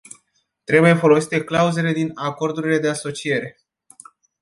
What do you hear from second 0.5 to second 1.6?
Trebuie folosite